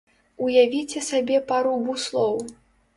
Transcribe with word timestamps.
Уявіце 0.45 1.05
сабе 1.09 1.37
пару 1.55 1.77
буслоў. 1.87 2.39